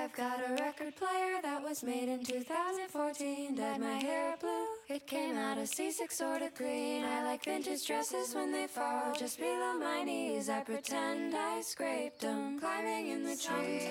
[0.00, 3.54] I've got a record player that was made in 2014.
[3.54, 7.04] Dyed my hair blue, it came out a C6 sort of green.
[7.04, 10.48] I like vintage dresses when they fall just below my knees.
[10.48, 13.90] I pretend I scraped them, climbing in the trees.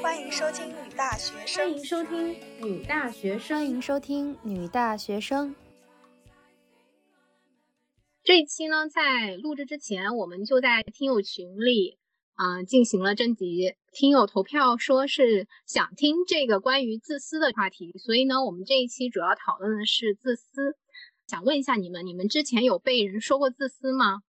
[0.00, 1.70] 欢迎收听女大学欢生。
[1.70, 3.66] 迎收听女大学欢生。
[3.66, 5.54] 迎收听女大学生。
[8.24, 11.98] 这一期呢，在录制之前，我们就在听友群里
[12.34, 20.78] 啊、呃进行了征集，听友投票说是想听这个关于自私的话题，所以呢，我们这一期主要讨论的是自私。
[21.26, 24.22] 想问一下你们，你们之前有被人说过自私吗？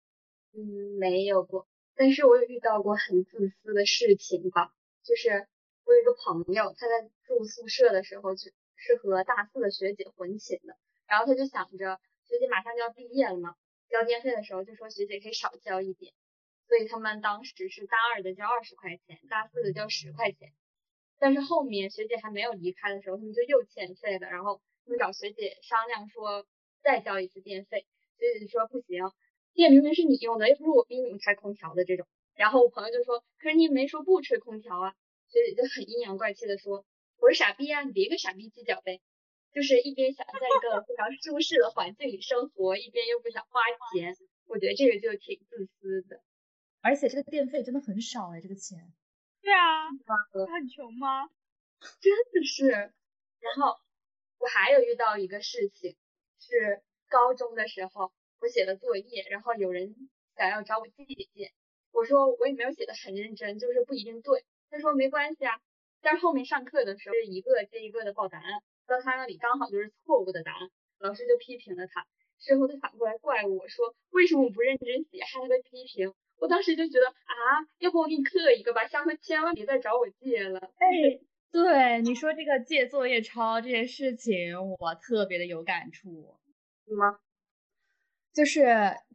[0.54, 4.73] 嗯，没有过，但是我有遇到过很自私的事情吧。
[5.02, 5.48] 就是
[5.85, 10.76] 我有一个朋友，他在住宿舍的时候就是和大四的学姐混寝的，
[11.07, 13.55] 然后他就想着学姐马上就要毕业了嘛，
[13.90, 16.13] 交电费的时候就说学姐可以少交一点，
[16.67, 20.54] 所以他们当时是大二的交二十块钱，大四的交十块钱。
[21.20, 26.46] 但是后面学姐还没有离开的时候，他们就又欠费了，然后他们找学姐商量说
[26.82, 27.85] 再交一次电费，
[28.18, 29.12] 学姐就说不行，
[29.54, 32.07] 电明明是你用的，又不是我逼你们开空调的这种。
[32.35, 34.95] 然后我朋友就说，可是你没说不吹空调啊。
[35.29, 36.85] 学姐就很阴阳怪气的说，
[37.20, 39.01] 我是傻逼啊，你别跟傻逼计较呗。
[39.54, 43.62] 就是一边想在一个非常舒适的环境里生活，一边又不想花
[43.93, 44.16] 钱，
[44.48, 46.21] 我觉得这个就挺自私的。
[46.84, 48.91] 而且这个电费真的很少哎，这个钱。
[49.41, 49.87] 对啊，
[50.45, 51.29] 他很穷吗？
[52.01, 52.67] 真的是。
[52.70, 53.79] 然后
[54.37, 55.95] 我还有遇到一个事情，
[56.39, 58.11] 是高中的时候
[58.41, 59.95] 我写的作业，然后有人
[60.35, 61.54] 想要找我借鉴，
[61.91, 64.45] 我说我也没有写的很认真，就是不一定对。
[64.69, 65.61] 他说没关系啊，
[66.01, 70.69] 但是后面上课的时候是一个接一个的报答案，到他那里刚好就是错误的答案，
[71.00, 72.06] 老师就批评了他。
[72.39, 76.13] 事后他反过来怪我说为什么我不认真写还被批评，
[76.44, 80.59] 我当时就觉得啊，要不我给你刻一个吧，下回千万别再找我借了。
[80.59, 81.22] 哎，
[81.53, 86.35] 对你说这个借作业抄这件事情，我特别的有感触。
[86.85, 87.17] 什么？
[88.34, 88.66] 就是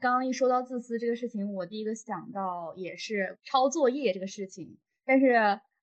[0.00, 4.78] 刚刚一说到自私这个事情，我第一个想到也是抄作业这个事情。
[5.04, 5.34] 但是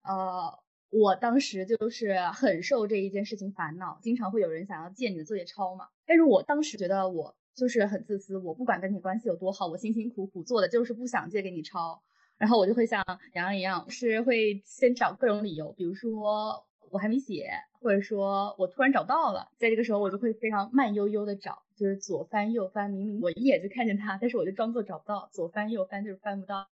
[0.01, 0.59] 呃，
[0.89, 5.89] 我当时就是很受这一件事情烦恼，经常会有人想要借你的作业抄嘛。
[6.07, 12.01] 但是我当时觉得我就是很自私，我不管跟你关系有多好，我辛辛苦苦做的就是不想借给你抄。
[12.37, 13.01] 然后我就会像
[13.33, 17.49] 洋洋一样，是会先找各种理由，比如说我还没写，
[17.79, 26.67] 或者说我突然找到了，在这个时候我就会非常慢悠悠的找，就是左翻右翻，明明我一眼就看见它，但是我就装作找不到，左翻右翻就是翻不到。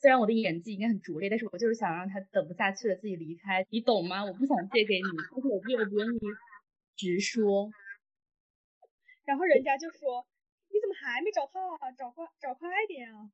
[0.00, 4.24] 虽然我的演技应该很拙劣，但是我就是想让他等不下去了自己离开，你懂吗？
[4.24, 6.20] 我不想借给你，但是我又不愿意
[6.96, 7.70] 直说。
[9.24, 10.26] 然后人家就说
[10.70, 11.92] 你怎么还没找到啊？
[11.92, 13.30] 找快找快点啊！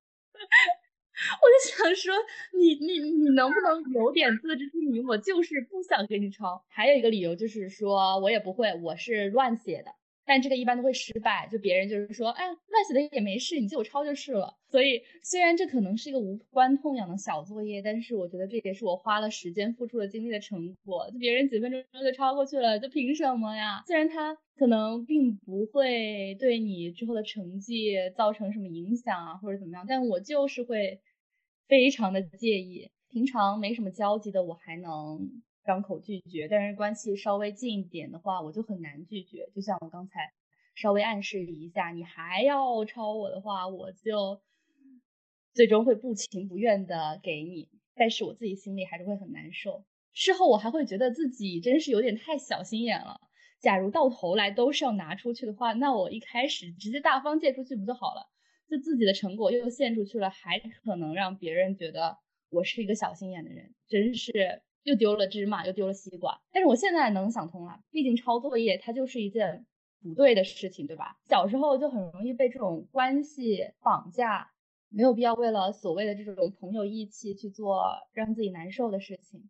[1.42, 2.14] 我就想说，
[2.52, 5.04] 你你你能不能有点自知之明？
[5.06, 6.64] 我就是不想给你抄。
[6.68, 9.94] 还有一个理由就是说我也不会，我是乱写的，
[10.28, 11.48] 但这个一般都会失败。
[11.50, 14.54] 就别人就是说，哎，乱写的也没事，你借我抄就是了。
[14.70, 21.10] 所以虽然这可能是一个无关痛痒的小作业，但是我觉得这也是我花了时间、付出了精力的成果。
[21.10, 23.82] 就别人几分钟就抄过去了，就凭什么呀？
[23.86, 31.00] 虽然他可能并不会对你之后的成绩造成什么影响啊，或者怎么样，但我就是会
[31.66, 32.90] 非常的介意。
[33.10, 39.50] 平常没什么交集的我还能张口拒绝，但是关系稍微近一点的话，我就很难拒绝。
[39.54, 40.32] 就像我刚才
[40.74, 44.40] 稍微暗示一下，你还要抄我的话，我就
[45.52, 49.84] 最终会不情不愿的给你，但是我自己心里还是会很难受。
[50.14, 53.20] 事后我还会觉得自己真是有点太小心眼了。
[53.60, 58.26] 假如到头来都是要拿出去的话，那我一开始直接大方借出去不就好了？
[58.70, 62.16] 就自己的成果又献出去了，还可能让别人觉得
[62.48, 66.40] 我是一个小心眼的人，真是又丢了芝麻又丢了西瓜。
[66.50, 69.66] 但是我现在能想通了，毕竟抄作业它就是一件
[70.02, 71.18] 不对的事情，对吧？
[71.28, 74.50] 小时候就很容易被这种关系绑架，
[74.88, 79.48] 没有必要为了所谓的这种朋友义气去做让自己难受的事情。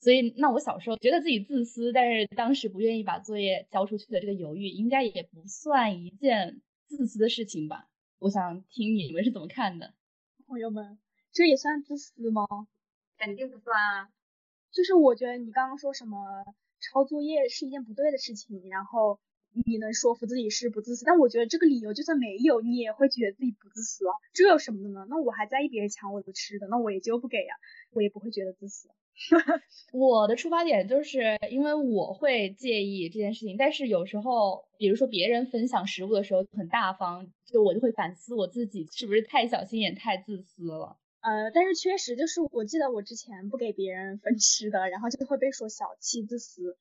[0.00, 7.86] 所以，那我小时候觉得自己自私，但是当时不愿意把作业交出去的这个犹豫，应该也不算一件自私的事情吧？
[8.18, 9.92] 我想听你们是怎么看的。
[10.46, 10.98] 朋友们，
[11.32, 12.46] 这也算自私吗？
[13.18, 14.08] 肯定不算啊。
[14.72, 16.18] 就是我觉得你刚刚说什么
[16.80, 19.18] 抄作业是一件不对的事情，然后
[19.66, 25.06] 你能说服自己是不自私，但我觉得这个理由就算没有，你也会觉得自己不自私啊，这有什么的呢？
[25.08, 27.54] 那我还在意别人抢我的吃的，那我也就不给呀、
[27.92, 28.88] 我也不会觉得自私。
[29.92, 40.96] 我的出发点就是因为我会介意这件事情，但是有时候，比如说别人分享食物的时候很大方，就我就会反思我自己是不是太小心眼、太自私了。
[41.20, 46.76] 呃，但是确实就是我记得我之前不给别人分吃的，然后就会被说小气、自私，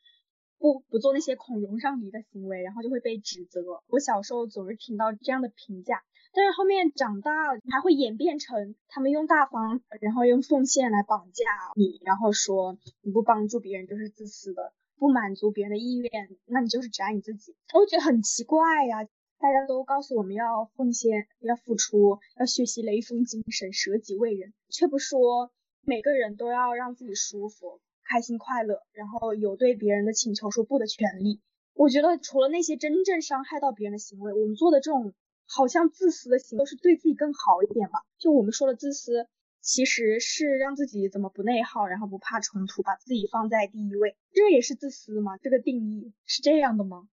[0.58, 3.62] 不不做那些孔融让梨的行为，然后就会被指责。
[3.88, 6.04] 我小时候总是听到这样的评价，
[6.34, 7.32] 但是后面长大
[7.70, 11.44] 还会演变成他们用大方，然后用奉献来绑架
[11.76, 16.10] 你，然后说你不帮助别人就是自私的，不满足别人的意愿，
[16.46, 17.56] 那你就是只爱你自己。
[17.74, 19.06] 我觉得很奇怪呀。
[19.40, 25.50] 大家都告诉我们要奉献、要付出、要学习雷锋精神、舍己为人，却不说
[25.82, 31.40] 每个人都要让自己舒服、开心、快乐，然后有对别人的请求说不的权利。
[31.74, 35.14] 我觉得除了那些真正伤害到别人的行为，我们做的这种
[35.48, 38.02] 好像自私的行为，都是对自己更好一点吧。
[38.18, 39.26] 就我们说的自私，
[39.62, 45.38] 其实是让自己怎么不内耗，然后不怕冲突，把自己放在第一位，这也是自私吗？
[45.38, 47.08] 这个定义是这样的吗？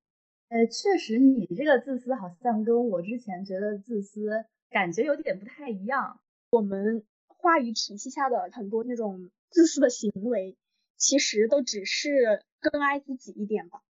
[0.49, 6.21] 呃，确实，你这个自私好像跟我之前觉得自私感觉有点不太一样。
[6.51, 10.57] 我们话语体系下的很多那种自私的行为，
[10.97, 13.83] 其实都只是更爱自己一点吧。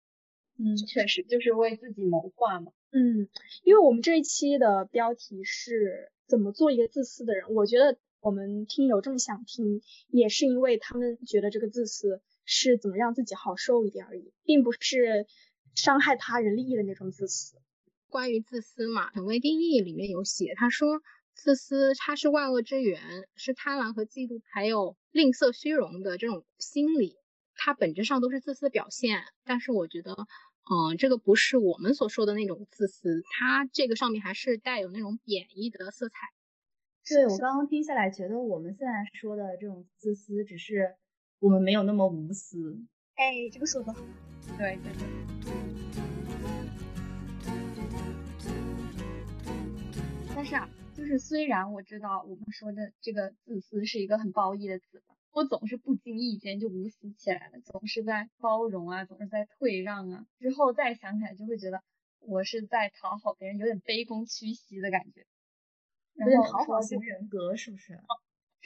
[0.58, 2.72] 嗯，确实就是为自己谋划嘛。
[2.90, 3.28] 嗯，
[3.62, 15.26] 因为我们这一期的标题是怎么做一个自私的人，我觉得我们听友这么想听，也是因为他们觉得这个自私是怎么让自己好受一点而已，并不是。
[15.76, 17.56] 伤害他人利益的那种自私。
[18.08, 21.02] 关于自私嘛，《权威定义》里面有写，他说
[21.34, 23.00] 自私它是万恶之源，
[23.36, 27.16] 是贪婪和嫉妒，还有吝啬虚荣的这种心理，
[27.54, 29.22] 它本质上都是自私表现。
[29.44, 30.16] 但是我觉得，
[30.70, 36.16] 嗯，这个不是我们所说的那种自私，它这个上面还是带有那种贬义的色彩。
[37.08, 40.96] 对我刚刚听下来，觉得我们现在说的这种自私，只是
[41.38, 42.80] 我们没有那么无私。
[43.16, 44.00] 哎，这个说的好。
[44.58, 45.06] 对对对。
[50.34, 55.02] 但是啊，就是虽然我知道我们说的这个自私是一个很褒义的词，
[55.32, 61.82] 我总是不经意间就无私起来了，总是在包容啊，总是在退让啊，之后再想起来就会觉得
[62.20, 65.24] 我是在讨好别人，有点卑躬屈膝的感觉。
[66.16, 67.98] 有点讨好型人格是不是？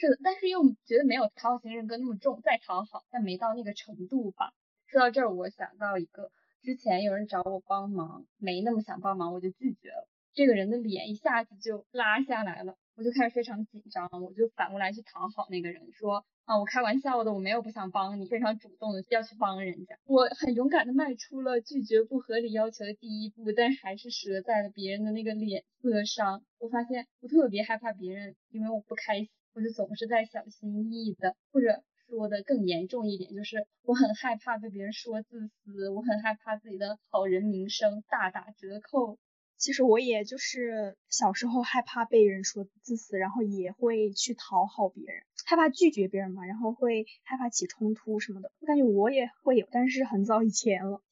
[0.01, 4.51] 是的，但是又觉得没有讨好型人格那么重，再讨好，但没到那个程度吧。
[4.87, 6.31] 说到这儿，我想到一个，
[6.63, 10.07] 之前有人找我帮忙，没那么想帮忙，我就拒绝了。
[10.33, 26.41] 这个人的脸一下子就拉下来了，我就开始非常紧张，我就反过来去讨好那个人，说啊，我开玩笑的，我没有不想帮你，非常主动的要去帮人家，我很勇敢的迈出了拒绝不合理要求的第一步，但还是折在了别人的那个脸色上。
[26.57, 29.29] 我发现我特别害怕别人因为我不开心。
[29.53, 39.17] 我就总是在小心翼翼的，或者说的更严重一点，就是我很害怕被别人说自私，我很害怕自己的好人名声大打折扣。
[39.57, 48.51] 其实我也就是小时候害怕被人说自私，然后也会去讨好别人，害怕拒绝别人嘛，然后会害怕起冲突什么的。
[48.59, 51.03] 我感觉我也会有，但是很早以前了。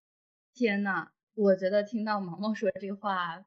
[0.56, 3.45] 天呐，我觉得听到毛毛说这话，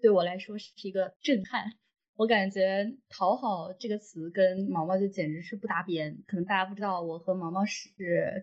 [0.00, 1.72] 对我来说是一个震撼。
[2.16, 6.22] 我感觉“讨好”这个词跟毛毛就简直是不搭边。
[6.26, 7.88] 可能大家不知道，我和毛毛是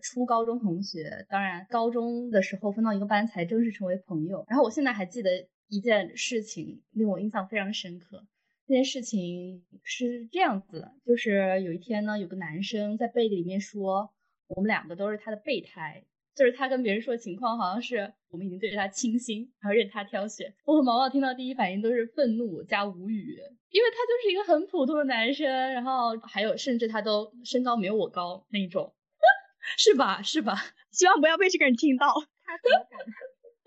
[0.02, 4.44] 初高中同学，当然高中的时候分到一个班才正式成为朋友。
[4.48, 5.30] 然后我现在还记得
[5.68, 8.26] 一件事情，令我印象非常深刻。
[8.66, 14.12] 这件事情是这样子的，就是有一天呢，有个男生在背地里面说，
[14.48, 16.04] 我们两个都是他的备胎。
[16.34, 20.54] 就是他跟别人说情况，好像是我们已经对他倾心，然后任他挑选。
[20.64, 23.36] 我和毛毛听到第一反应都是愤怒加无语，
[23.70, 28.94] 因为他就是一个很普通的男生，然后还有甚至他都身高没有我高那一种，
[29.76, 30.22] 是吧？
[30.22, 30.54] 是吧？
[30.90, 32.06] 希望不要被这个人听到。
[32.44, 32.89] 他怎么敢？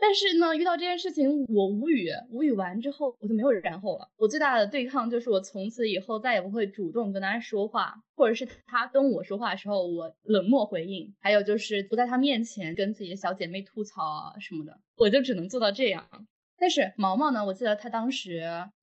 [0.06, 4.10] 但是呢，遇到这件事情，我无语，无语完之后，我就没有然后了。
[4.18, 11.16] 我最大的对抗就是我从此以后再也不会主动跟他说话，或者是他跟我说话的时候，我冷漠回应。
[11.22, 16.06] 还有就是不在他面前跟自己的小姐妹吐槽啊什么的，我就只能做到这样。
[16.58, 18.42] 但是毛毛呢，我记得他当时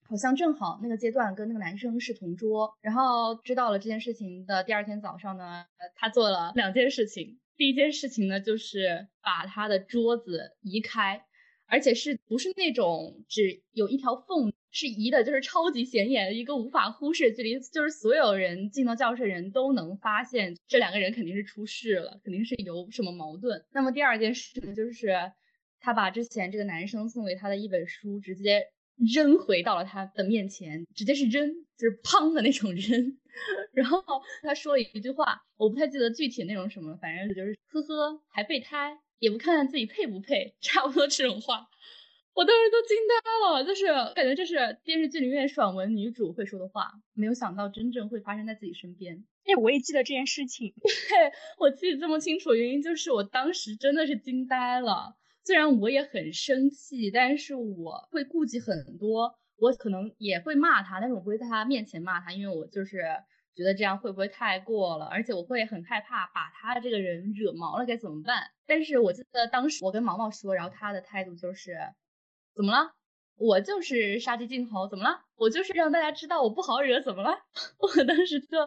[0.09, 7.39] 好像正好那个阶段跟那个男生是同桌，然后知道了这件事情的第二天早上呢，他做了两件事情。
[7.61, 11.26] 第一件事情呢，就是把他的桌子移开，
[11.67, 23.62] 而且是不是那种只有一条缝，是移的，就是超级显眼的一个无法忽视的距离，就是所有人进到教室的人都能发现这两个人肯定是出事了，肯定是有什么矛盾。
[23.73, 25.14] 那么第二件事呢，就是
[25.81, 28.62] 他把之前这个男生送给他的一本书直接
[28.97, 33.19] 扔回到了他的面前，直接是扔，就是 砰的那种扔。
[33.72, 34.02] 然后
[34.42, 41.68] 他说了一句话，我不太记得具体内容什么，反正就是呵呵，还备胎，也不看看自己配不配， 差不多这种话。
[42.32, 43.14] 我当时都惊呆
[43.50, 49.25] 了，就是感觉这是电视剧里面爽文女主会说的话，没有想到真正会发生在自己身边。
[49.44, 55.16] 哎，我也记得这件事情，对我记得这么清楚，原因就是我当时真的是惊呆了。
[55.44, 63.02] 虽然我也很生气，但是我会顾及很多，我可能也会骂他，但是我不会在他面前骂他，因为我就是
[63.55, 68.50] 觉得这样会不会太过了，而且我会很害怕把他这个人惹毛了该怎么办。
[68.67, 71.76] 但是我记得当时我跟毛毛说，然后他的态度就是。
[72.52, 72.90] 怎么了？
[73.37, 75.25] 我就是杀鸡儆猴，怎么了？
[75.37, 77.31] 我就是让大家知道我不好惹，怎么了？
[77.79, 78.59] 我当时就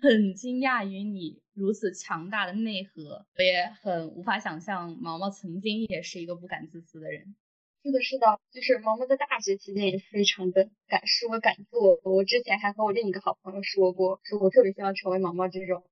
[0.00, 7.34] 很惊讶于你如此强大的内核，我也很无法想象毛毛曾经也是一个不敢自私的人。
[7.84, 11.98] 是的，是的，就是毛毛在大学期间也非常的敢说敢做。
[12.04, 15.84] 我之前还和我另一个好朋友说过，说我特别希望成为毛毛这种，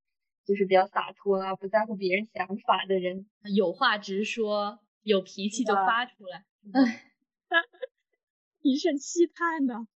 [0.46, 6.44] 就是比较洒脱啊，不在乎别人想法的人，有话直说，有脾气就发出来。
[6.72, 7.06] 唉。
[8.62, 9.88] 一声期叹呢，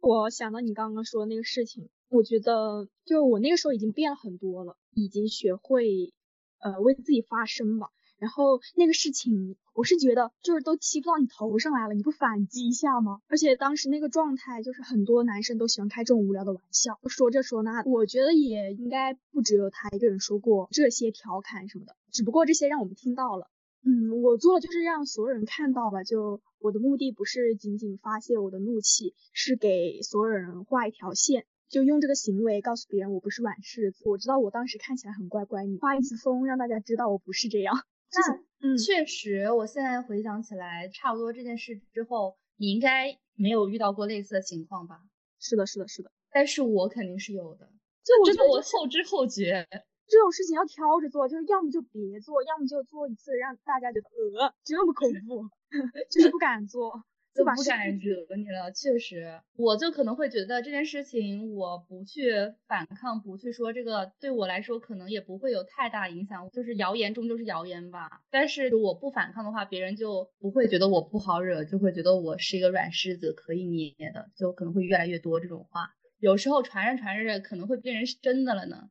[0.00, 6.12] 我想到你刚刚说的那个事情，我觉得就是我那个时候已经变了很多了，已经学会
[6.58, 7.88] 呃为自己发声吧。
[8.24, 13.20] 然后那个事情，我是觉得就是都欺负到你头上来了，你不反击一下吗？
[13.28, 17.82] 而且当时那个状态，就是很多男生都喜欢开这种无聊的玩笑，说这说那。
[17.84, 23.50] 我觉得也应该不只有他一个人说过这些调侃什么的，只不过这些让我们听到了。
[23.84, 26.02] 嗯，我做的就是让所有人看到吧。
[26.02, 34.02] 就我的目的不是仅仅发泄我的怒气，是给所有人画一条线，就用这个行为告诉别人我不是软柿子。
[34.06, 37.76] 我知道我当时看起来很乖乖，你发一次疯，让大家知道我不是这样。
[38.14, 45.00] 那嗯，确实，我现在回想起来，差不多这件事之后，你应该没有遇到过类似的情况吧？
[45.38, 46.10] 是的，是的，是的。
[46.32, 47.70] 但是我肯定是有的，
[48.04, 48.14] 就
[48.48, 49.66] 我后知后觉。
[50.06, 55.48] 这种事情要挑着做，就是要么就别做，要么就做一次让大家觉得呃这么恐怖，
[56.10, 57.02] 就是不敢做，
[57.34, 58.70] 就不敢惹你了。
[58.72, 62.30] 确实，我就可能会觉得这件事情我不去
[62.68, 66.48] 反抗，不去说这个，对我来说可能也不会有太大影响。
[66.50, 68.22] 就是谣言终究是谣言吧。
[68.30, 75.90] 但是我不反抗的话，别人就不会觉得我不好惹，就会觉得我是一个软柿子，可以捏的，就可能会越来越多这种话。
[76.20, 78.88] 有时候传着传着，可能会变成是真的了呢。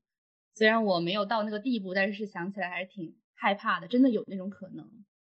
[0.54, 3.88] 虽然我没有到那个地步，但是想起来还是挺害怕的。
[3.88, 4.86] 真的有那种可能？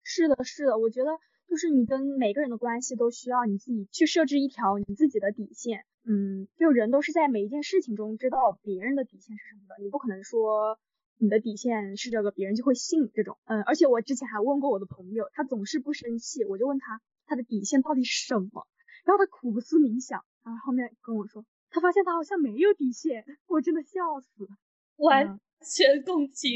[0.04, 0.78] 是的，是的。
[0.78, 1.10] 我觉得
[1.48, 5.86] 就是你跟每个人的关系都需要你自己去设置一条你自己的底线。
[6.04, 9.76] 嗯，就人都是在每一件事情中知道别人的底线是什么的。
[9.82, 10.78] 你不可能说
[11.18, 13.38] 你的底线是这个，别人就会信这种。
[13.46, 18.68] 嗯，而且我之前还问过我的朋友，他总是不生气，我就问他他的底线到底是什么，
[19.04, 24.50] 然后他苦思冥想，然后后面跟我说，他发现他好像没有底线，我真的笑死了。
[24.98, 26.52] 完全共情，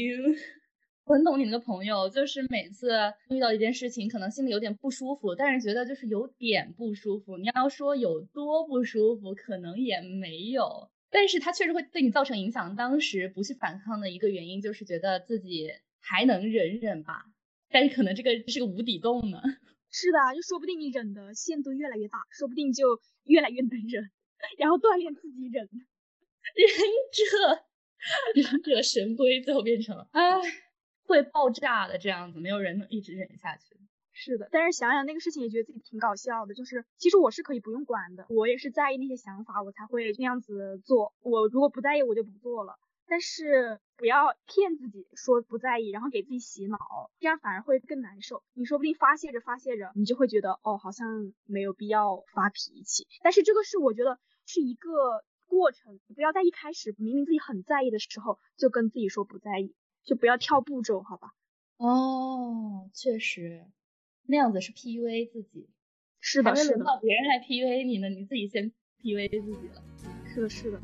[1.12, 2.92] 很懂你那个朋友，就是每次
[3.30, 7.36] 遇到一件事情，可能心里有点不舒服，但是觉得就是有点不舒服。
[7.36, 12.76] 你要说有多不舒服，可能也没有，但是他确实会对你造成影响。
[12.76, 15.68] 当时不去反抗的一个原因，就是觉得自己
[16.00, 17.24] 还能忍忍吧，
[17.70, 19.42] 但是可能这个是个无底洞呢。
[19.90, 22.84] 是的，就说不定你忍的限度越来越大，说不定就
[23.24, 24.10] 越来越能忍，
[24.58, 25.68] 然后锻炼自己忍。
[26.54, 26.68] 忍
[27.12, 27.64] 者。
[28.34, 30.40] 忍者神龟最后变成了，唉，
[31.04, 33.76] 会爆炸的这样子，没有人能一直忍下去。
[34.12, 36.54] 是的，但是想想那个事情，也觉得自己挺搞笑的。
[36.54, 41.14] 就是其实我是可以不用管的，我也是在意那些想法，我才会那样子做。
[41.20, 42.78] 我如果不在意，我就不做了。
[43.06, 48.42] 但是不要骗自己说不在意，然后给自己洗脑，这样反而会更难受。
[48.52, 53.06] 你说不定发泄着发泄着，你就会觉得哦，好像没有必要发脾气。
[53.22, 55.24] 但是这个是我觉得是一个。
[55.50, 61.34] 过程，不要在一开始明明自己很在意的时候就跟自己说不在意，就不要跳步骤，好吧？
[61.78, 63.66] 哦，确实，
[64.26, 65.68] 那样子是 PUA 自己，
[66.20, 66.98] 是的，是的。
[67.00, 69.82] 别人来 PUA 你呢，你自己先 PUA 自己了。
[70.26, 70.80] 是的，是的。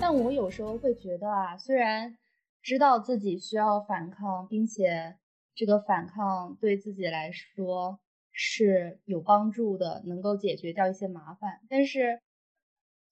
[0.00, 2.18] 但我有时候会觉得啊，虽然
[2.62, 5.16] 知道自己需要反抗，并且
[5.54, 8.00] 这个反抗对自己来说。
[8.36, 12.20] 是有帮助的，能够解决掉一些麻烦，但是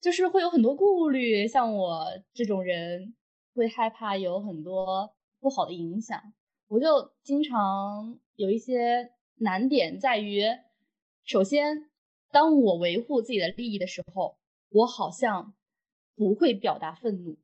[0.02, 1.46] 就是会有很多顾虑。
[1.46, 3.14] 像我这种人
[3.54, 6.20] 会害怕有很多不好的影响，
[6.66, 10.42] 我就经常有一些难点在于，
[11.24, 11.88] 首先，
[12.32, 14.36] 当我维护自己的利益的时候，
[14.70, 15.54] 我好像
[16.16, 17.38] 不会表达愤怒，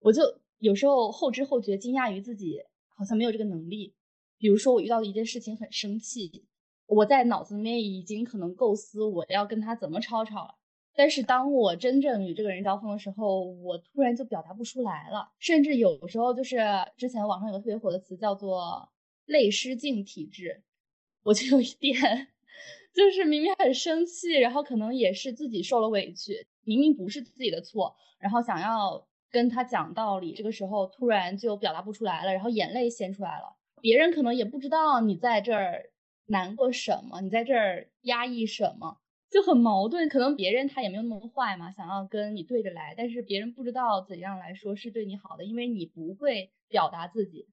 [0.00, 0.22] 我就
[0.58, 2.60] 有时候后知后觉，惊讶于自己
[2.94, 3.94] 好像没有这个能力。
[4.38, 6.44] 比如说，我遇到一件事情很生气。
[6.84, 10.55] 我在脑子里面已经可能构思我要跟他怎么吵吵了，
[10.96, 16.58] 但是当我真正与这个人交锋的时候，我突然就表达不出来了，甚至有时候就是
[16.96, 18.88] 之前网上有个特别火的词叫做
[19.26, 20.62] “泪失禁体质”，
[21.22, 22.28] 我就有一点，
[22.94, 35.90] 就是明明很生气，然后可能也是自己受了委屈，明明不是自己的错，然后想要跟他讲道理，这个时候突然就表达不出来了，然后眼泪先出来了，别人可能也不知道你在这儿
[36.26, 38.98] 难过什么，你在这儿压抑什么。
[39.30, 47.48] 就很矛盾，可能别人他也没有那么坏嘛，想要跟你对着来，但是别人不知道怎样来说是对你好的，因为你不会表达自己。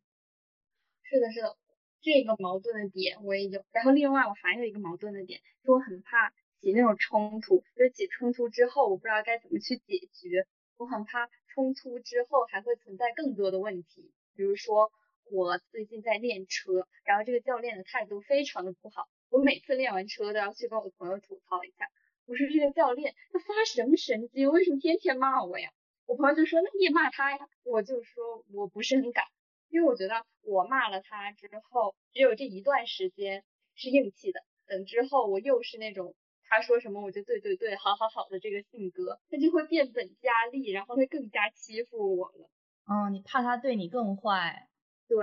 [1.03, 1.57] 是的，是的，
[2.01, 3.63] 这个矛盾的点我也有。
[3.71, 6.29] 然后另外我还有一个矛盾的点，是我很怕
[6.61, 10.45] 起那种冲突，就起冲突之后我不知道该怎么去解决，
[10.77, 14.91] 我很怕冲突之后还会存在更多的问题，比如说
[15.31, 19.07] 我最近在练车，然后这个教练的态度非常的不好。
[19.33, 21.89] 我每次练完车都要去跟我朋友吐槽一下，
[22.27, 25.71] 我说这个教练他发什么神经，为什么天天骂我呀？
[26.05, 29.25] 我朋友就说那你也骂他呀，我就说我不是很敢，
[29.69, 36.13] 因为我觉得我骂了他之后，只有这一段时间是硬气的，等之后我又是那种
[36.47, 42.51] 他说什么我就对对对，好好好的这个性格，他就会变本加厉，然后会更加欺负我了。
[42.85, 44.69] 哦，你怕他对你更坏？
[45.07, 45.17] 对，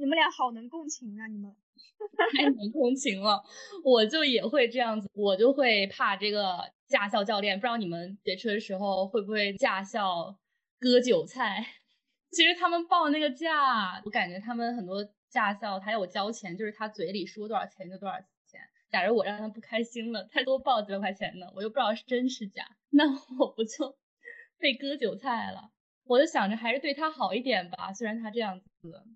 [0.00, 1.54] 你们俩好能共情啊，你们。
[2.34, 3.42] 太能共情了，
[3.84, 7.58] 我就也会这样子，我就会怕这个驾校教练。
[7.58, 10.34] 不知道你们学车的时候会不会驾校
[10.78, 11.64] 割韭菜？
[12.32, 18.60] 其实他们报那个价，我感觉他们很多驾校他要我交钱，就是他嘴里说多少钱就多少钱。
[18.90, 23.04] 假如我让他不开心了，他多报几百块钱呢，我又不知道是真是假，那
[23.38, 23.96] 我不就
[24.58, 25.70] 被割韭菜了？
[26.10, 28.66] 我就想着还是对他好一点吧，虽然他这样子，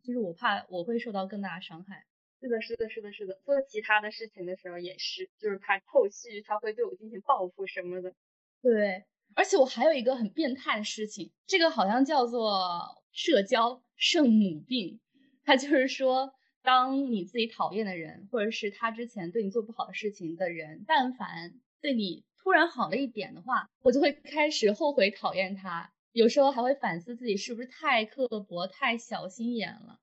[0.05, 2.07] 就是我怕我会受到更大的伤害。
[2.41, 3.37] 是的，是的，是的，是的。
[3.45, 8.15] 做其他的事情的时候也是，就是怕后续他会对我进行报复什么的。
[8.63, 9.03] 对，
[9.35, 15.01] 而且我还有一个很变态的事情，这个好像叫做社交圣母病。
[15.45, 16.33] 它就是说，
[16.63, 25.91] 当你自己讨厌的人，或者是他之前对你做不好的事情的人，但凡对你突然好了一点的话，我就会开始后悔讨厌他。
[26.15, 30.01] 有时候还会反思自己是不是太刻薄、太小心眼了。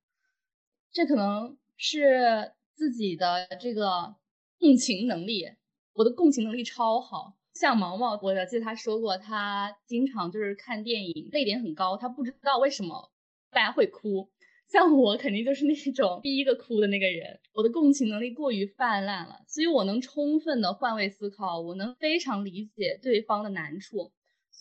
[0.92, 1.58] 这可能。
[1.84, 4.16] 是自己的这个
[4.60, 5.48] 共情能力，
[5.94, 7.34] 我的共情能力超好。
[7.56, 13.12] 像毛毛，我记得他说过，他经常就是看电影泪点很高，他不知道为什么
[13.50, 14.30] 大家会哭。
[14.68, 24.12] 像我肯定就是那种第一个哭的那个人，我的共情能力过于泛滥了，所以我能充分的换位思考，我能非常理解对方的难处，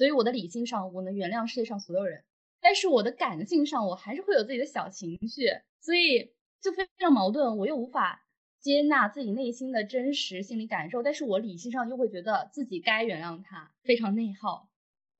[0.00, 2.24] 所以我的理性上我能原谅世界上所有人，
[2.58, 6.32] 但是我的感性上我还是会有自己的小情绪，所以。
[6.62, 8.26] 就非常矛盾，我又无法
[8.58, 14.68] 接纳自己内心的真实心理感受，但是我理性上又会觉得自己该原谅他，非常内耗。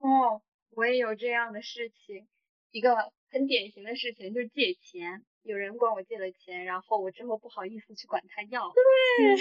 [0.00, 0.42] 哦，
[0.76, 2.28] 我也有这样的事情，
[2.72, 8.70] 一个很典型的事情就是借钱，有人管我借了钱，然后我之后不好意思去管他要。
[8.74, 9.38] 对。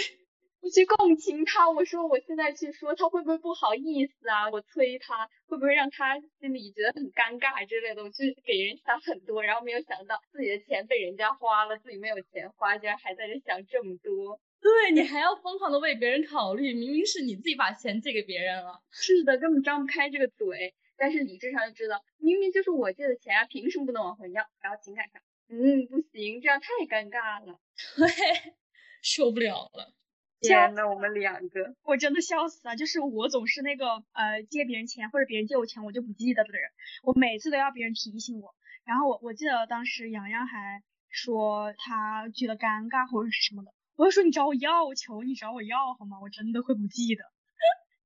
[0.60, 4.50] 我去共情他，我说我现在去说他会不会不好意思啊？
[4.50, 8.02] 我催他会不会让他心里觉得很尴尬之类的？
[8.04, 14.38] 我去给人想很多，然后没有想到自己的钱被人家花了，自己没有钱花，竟然还在这想这么多。
[14.60, 18.82] 对你还要疯狂的为别人考虑，明明是你自己把钱借给别人了。
[18.90, 24.44] 是的，根本张不开这个嘴，但是理智上就知道，明明就是我借的钱啊，凭什么不能往回要？
[24.60, 27.58] 然后情感上，嗯，不行，这样太尴尬了。
[27.96, 28.52] 对，
[29.00, 29.94] 受不了了。
[30.40, 32.76] 天呐，我们两个，我真的笑死了。
[32.76, 36.70] 就是我总是那个呃借别人钱或者别人借我钱我就不记得的人，
[37.02, 38.54] 我每次都要别人提醒我。
[38.84, 46.18] 然后我我记得当时洋洋还说他觉得尴尬或者是什么的，我就说你找我要，我求你找我要好吗？
[46.22, 47.22] 我真的会不记得。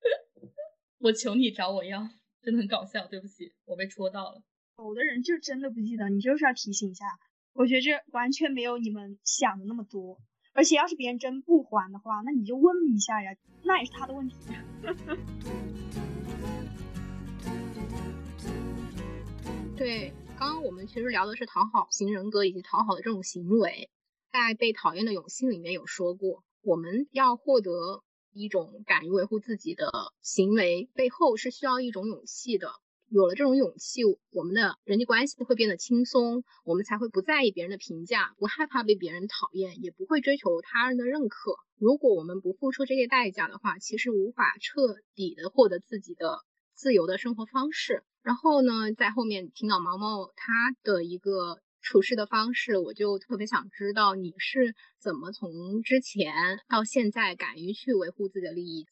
[0.98, 2.08] 我求你找我要，
[2.42, 3.06] 真的很搞笑。
[3.06, 4.42] 对不起，我被戳到了。
[4.78, 7.06] 有的人就真的不记得，你就是要提醒一下。
[7.52, 10.18] 我觉得这完全没有你们想的那么多。
[10.54, 14.36] 而且要是别人真不还的话，那你就问一下呀，那也是他的问题。
[19.76, 23.90] 对，刚刚我们其实聊的是讨好型人格以及讨好的这种行为，
[24.30, 29.90] 在被讨厌的勇气里面有说过，我们要获得一种敢于维护自己的
[30.22, 32.74] 行为，背后是需要一种勇气的。
[33.08, 41.54] 有了这种勇气，我们的人际关系会变得轻松，我们才会不在意别人的评价，不害怕被别人讨厌，也不会追求他人的认可。
[41.78, 46.38] 如果我们不付出这些代价的话，其实无法彻底的获得自己的
[46.74, 48.02] 自由的生活方式。
[48.22, 58.86] 然后呢，在后面听到毛毛他的一个处事的方式，我就特别想知道你是怎么从之前到现在敢于去维护自己的利益。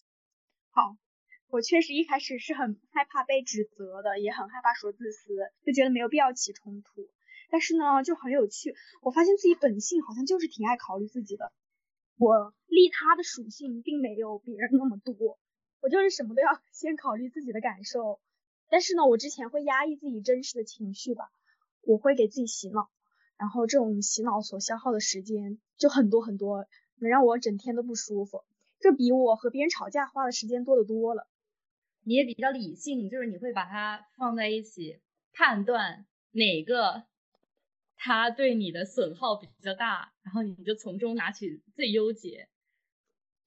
[0.71, 0.97] 好。
[1.53, 5.35] 我确实一开始是很害怕被指责的，也很害怕说自私，
[5.67, 7.11] 就觉得没有必要起冲突。
[7.51, 11.53] 但是呢，就很有趣，我发现自己本性好像就是挺爱考虑自己的。
[12.17, 15.39] 我利他的属性并没有别人那么多，
[15.83, 18.19] 我就是什么都要 先考虑自己的感受。
[18.71, 21.29] 但是呢，我之前会压抑自己真实的情绪吧，
[21.83, 22.89] 我会给自己洗脑，
[23.37, 26.65] 然后这种洗脑所消耗的时间就很多很多，
[26.97, 28.43] 能让我整天都不舒服。
[28.81, 31.29] 这比我和别人吵架花的时间多得多了。
[32.05, 35.01] 你也比较理性，就是你会把它放在一起
[35.33, 37.05] 判断哪个
[37.97, 42.49] 它对你的损耗比较大，然后你就从中拿取最优解。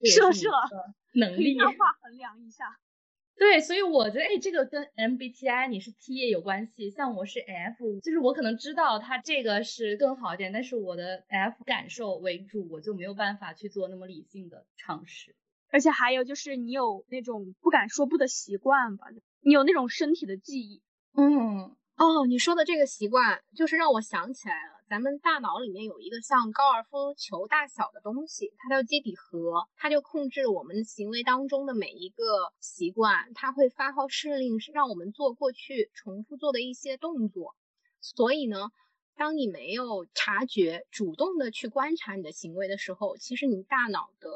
[0.04, 0.68] 是了是了，
[1.14, 2.78] 能力量化衡量一下。
[3.34, 6.90] 对，所以我觉得，哎，这个跟 MBTI 你是 T 也有关系。
[6.90, 15.34] 像我是 F，就是我可能知道它这个是更好一点，但是我的 F 感受为主，我就没有办法去做那么理性的尝试。
[15.70, 19.06] 而且还有就是你有那种不敢说不的习惯吧？
[19.40, 20.82] 你有那种身体的记忆。
[21.14, 37.54] 嗯，哦，你说的这个习惯，就是让我想起来了，咱们大脑里面有一个像高尔夫球大小的东西，它叫基底核，它就控制我们行为当中的每一个习惯，它会发号施令，是让我们做过去重复做的一些动作。
[38.00, 38.70] 所以呢，
[39.16, 44.30] 当你没有察觉、主动的去观察你的行为的时候，其实你大脑的。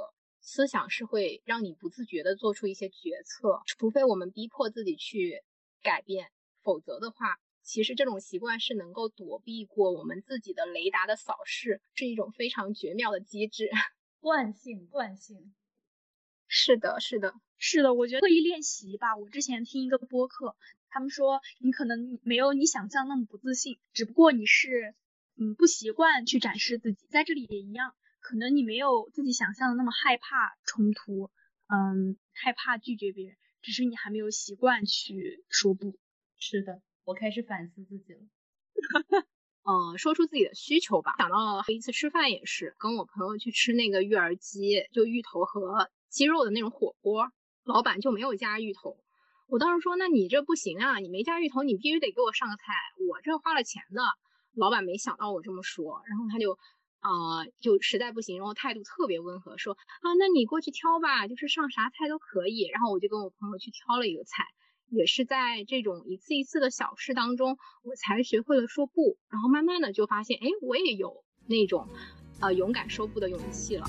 [0.53, 5.45] 思想是会让你不自觉的做出一些决策，除非我们逼迫自己去
[5.81, 6.33] 改变，
[6.65, 13.71] 否则的话，其实这种习惯是能够躲避过我们自己的雷达的扫视，是一种非常绝妙的机制。
[14.19, 15.55] 惯性，惯性。
[16.49, 17.95] 是的，是的，是的。
[17.95, 19.17] 我觉得刻意练习吧。
[19.17, 20.57] 我之前听一个播客，
[20.89, 24.97] 他们说你可能没有你想象那么不自信，只不过你是
[25.37, 27.95] 嗯不习惯去展示自己，在这里也一样。
[28.21, 31.31] 可能你没有自己想象的那么害怕冲突，
[31.69, 35.99] 嗯，害怕拒绝别人，只是你还没有习惯去说不。
[36.39, 38.21] 是的，我开始反思自己了。
[39.65, 41.15] 嗯，说出自己的需求吧。
[41.19, 47.31] 想到一次吃饭也是，跟我朋友去吃那个芋儿鸡，就芋头和鸡肉的那种火锅，
[47.65, 49.03] 老板就没有加芋头。
[49.49, 52.73] 我当时说，那你这不行啊，你没加芋头，你必须得给我上个菜，
[53.09, 54.03] 我这花了钱的。
[54.55, 56.59] 老板没想到我这么说，然后他就。
[57.01, 62.69] 啊，就实在不行，然后态度特别温和，说啊，那你过去挑吧，就是上啥菜都可以。
[62.73, 64.45] 然后我就跟我朋友去挑了一个菜，
[64.91, 69.17] 也是在这种一次一次的小事当中，我才学会了说不。
[69.31, 71.89] 然后慢慢的就发现，哎，我也有那种
[72.41, 73.87] 呃勇敢说不的勇气了。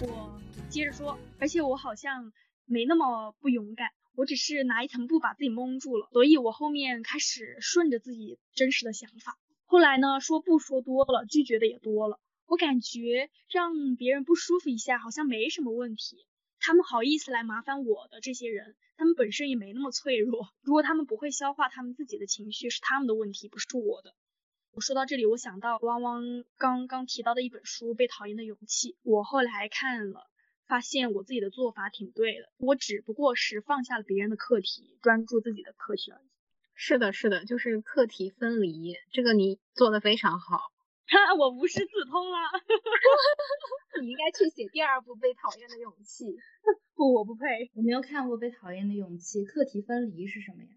[0.00, 2.32] 我接着说，而且我好像
[2.64, 9.36] 没那么不勇敢，我只是拿一层布把自己蒙住了，所以我后面开始顺着自己真实的想法。
[9.70, 12.18] 后来呢，说不说多了，拒绝的也多了。
[12.46, 16.24] 我感觉让别人不舒服一下好像没什么问题。
[16.58, 20.48] 他们好意思来麻烦我的这些人，他们本身也没那么脆弱。
[20.62, 24.14] 如果他们不会消化他们自己的情绪，是他们的问题，不是我的。
[24.72, 26.22] 我说到这里，我想到汪汪
[26.56, 30.30] 刚刚提到的一本书《被讨厌的勇气》，我后来看了，
[30.66, 32.48] 发现我自己的做法挺对的。
[32.56, 36.37] 我只不过是放下了别人的课题，专注自己的课题而已。
[36.80, 40.58] 是的，是的，就是课题分离，这个你做的非常好。
[41.08, 42.38] 哈， 我无师自通了。
[44.00, 46.24] 你应该去写第二部《被讨厌的勇气》。
[46.94, 47.68] 不，我不配。
[47.74, 50.68] 我没有看过《被讨厌的勇气》，课题分离是什么呀？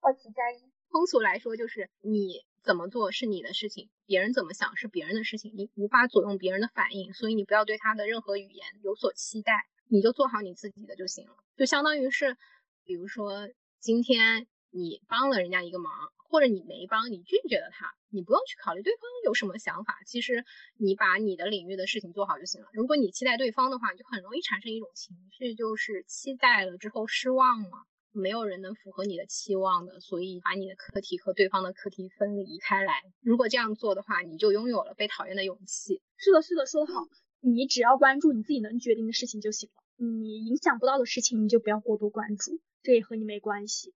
[0.00, 0.64] 好奇加一。
[0.90, 9.52] 通俗来说，就是你怎么做是你的事情，别人怎么想是别人的事情，你无法左右别人的反应，所以你不要对他的任何语言有所期待，
[9.88, 11.36] 你就做好你自己的就行了。
[11.58, 12.38] 就相当于是，
[12.86, 14.46] 比如说今天。
[14.70, 15.92] 你帮了人家一个忙，
[16.28, 19.98] 或者你没帮，你拒绝了他，你不用去考虑对方有什么想法。
[20.06, 20.44] 其实
[20.76, 22.68] 你把你的领域的事情做好就行了。
[22.72, 27.84] 如果你期待对方的话，就很容易产生一种情绪，就是期待了之后失望嘛。
[28.12, 33.02] 没有人能符合你的期望的，所以把你的课题和对方的课题分离开来。
[33.20, 36.02] 如果这样做的话，你就拥有了被讨厌的勇气。
[36.16, 37.06] 是的，是的，说得好。
[37.40, 40.04] 你只要关注你自己能决定的事情就行了。
[40.04, 43.94] 你影响不到的事情，你就不要过多关注，这也和你没关系。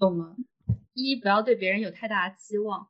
[0.00, 0.34] 懂吗，
[0.94, 2.88] 一不要对别人有太大的期望，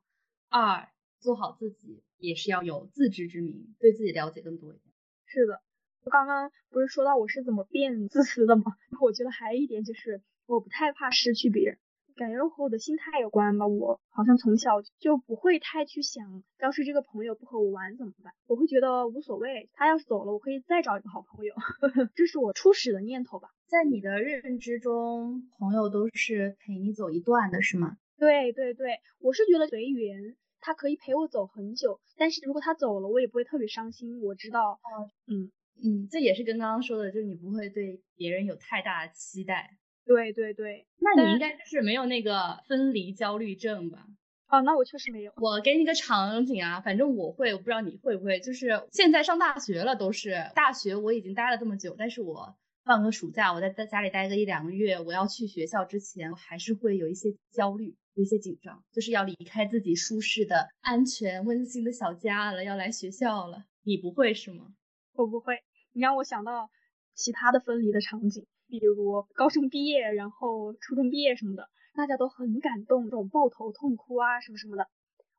[0.49, 4.95] 二做好自己也是要有自知之明，对自己了解更多一点。
[5.27, 5.61] 是的，
[6.05, 8.63] 我刚刚不是说到我是怎么变自私的吗？
[9.03, 11.79] 我觉得还有一点就是我不太怕失去别人。
[12.21, 18.31] 感觉和我的心态有关吧，我好像从小就不会太去想，要是这个朋友不和我玩怎么办？
[18.47, 21.55] 我会觉得无所谓，他要是走了，我可以再找一个好朋友，
[22.15, 23.49] 这是我初始的念头吧。
[23.69, 27.97] 在你的认知中，朋友都是陪你走一段的，是吗？
[28.19, 34.21] 对对对，我是觉得随缘，他可以陪我走很久，但是如果他走了，我也不会特别伤心。
[34.21, 34.79] 我知道，
[35.27, 35.51] 嗯，
[35.83, 39.79] 嗯，这也是跟刚刚说的，就是你不会对别人有太大的期待。
[40.05, 44.07] 对对对，那你应该就是没有那个分离焦虑症吧？
[44.49, 45.33] 哦，那我确实没有。
[45.37, 48.41] 我给你个场景啊，反正我会，我不知道你会不会。
[48.41, 63.67] 就是现在上大学了，都是大学，我已经待了这么久，但是我放个暑假，我在在家里待个一两个月，我要去学校之前，我还是会有一些焦虑，有一些紧张，就是要离开自己舒适的、安全、温馨的小家了，要来学校了。
[63.85, 64.67] 你不会是吗？
[65.13, 65.59] 我不会。
[65.93, 66.71] 你让我想到
[67.15, 71.69] 其他的分离的场景，比如高中毕业，然后初中毕业什么的。
[71.93, 74.89] 大家都很感动，这种抱头痛哭啊什么什么的，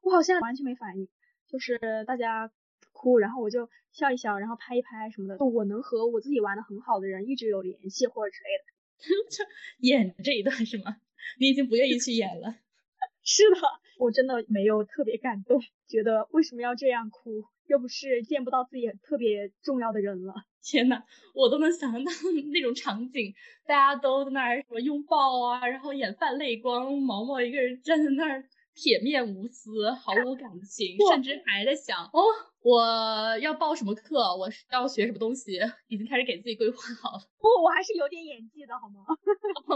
[0.02, 1.08] 我好像完全没反应，
[1.48, 2.52] 就是大家
[2.92, 5.44] 哭，然后我就笑一笑，然后拍一拍什么的。
[5.44, 8.66] 我能和我自己玩的很好的人一直有联系或者之类的。
[9.32, 9.46] 就
[9.80, 10.98] 演这一段是吗？
[11.40, 12.58] 你已经不愿意去演了？
[13.24, 13.58] 是的，
[13.98, 17.46] 我真的没有特别感动，觉得为什么要这样哭？
[17.66, 20.34] 又不是见不到自己特别重要的人了。
[20.64, 22.12] 天呐，我都能想象到
[22.54, 23.34] 那种场景，
[23.66, 28.44] 大家都在那儿什么拥抱啊，然后眼泛泪光，毛毛一个人站在那儿
[28.76, 32.22] 铁面无私，毫无感情，甚至还在想哦，
[32.62, 37.20] 我要报什么课，我要学什么东西，已经开始给自己规划好了。
[37.42, 39.04] 不，我还是有点演技的好吗？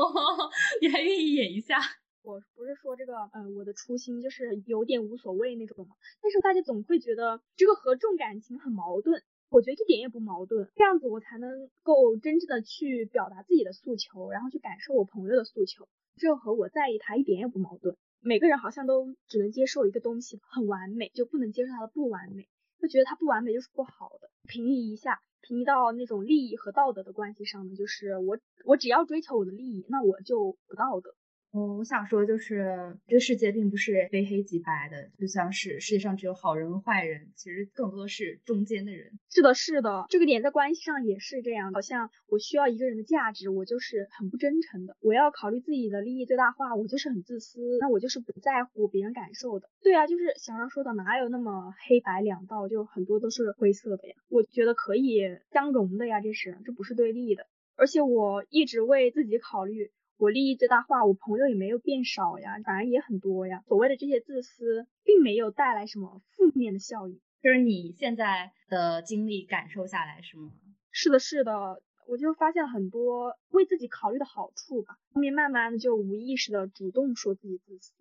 [0.82, 1.78] 你还愿意演一下？
[2.22, 5.96] 我不是说这个，嗯，我的初心就是有点无所谓那种嘛。
[6.22, 9.22] 但是大家总会觉得这个和重感情很矛盾。
[9.56, 15.88] 我觉得一点也不矛盾，这样子我才能够真正的去表达自己的诉求，然后去感受我朋友的诉求。
[16.18, 17.96] 这和我在意他一点也不矛盾。
[18.20, 22.50] 每个人好像都只能接受一个东西很完美，就不能接受它的不完美，
[22.82, 24.30] 就觉得它不完美就是不好的。
[24.46, 31.16] 平移一下，平移到那种利益和道德的关系上呢，就是我我只要追求我的利益，那我就不道德。
[31.56, 39.18] 我我想说，就是这个世界并不是非黑即白的，就像是世界上只有好人和坏人，其实更多的是中间的人。
[39.30, 41.72] 是的，是的，这个点在关系上也是这样。
[41.72, 47.62] 好像我需要一个人的价值，我就是很不真诚的；我要考虑自己的利益最大化，我就是很自私。
[47.80, 49.70] 那我就是不在乎别人感受的。
[49.82, 54.16] 对啊，就是小张说的，哪有那么黑白两道，就很多都是灰色的呀。
[54.28, 55.22] 我觉得可以
[55.54, 57.48] 相融的呀，这是这不是对立的。
[57.78, 59.90] 而且我一直为自己考虑。
[60.18, 63.64] 我利益最大化，我朋友也没有变少呀，反而也很多呀。
[63.68, 70.52] 所谓的这些自私，并没有带来什么负面的效应，就是你现在的经历感受下来是吗？
[70.92, 74.98] 是的，是的，我就发现很多为自己考虑的好处吧。
[75.12, 77.94] 后面慢慢的就无意识的主动说自己自私。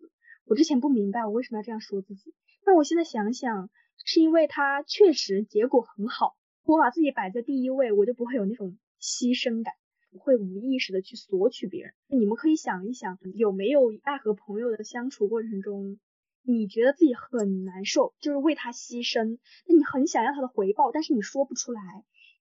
[0.46, 2.32] 我之前不明白我为什么要这样说自己，
[2.64, 3.70] 但我现在想想，
[4.04, 6.36] 是因为他确实结果很好。
[6.62, 9.74] 我把自己摆在第一位，我就不会有那种牺牲感。
[10.14, 11.92] 不会无意识的去索取别人。
[12.06, 15.98] 你们可以想一想，有没有爱和朋友的相处过程中，
[16.44, 21.82] 你觉得自己很难受，就是为他牺牲，那你很想要他的回报，但是你说不出来，